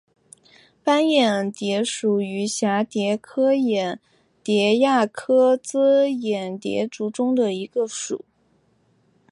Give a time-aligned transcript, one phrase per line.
[0.83, 4.01] 斑眼蝶属是蛱蝶科眼
[4.43, 8.25] 蝶亚科帻眼蝶族中的一个属。